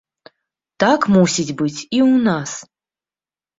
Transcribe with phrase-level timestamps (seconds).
[0.83, 2.57] Так мусіць быць і у нас!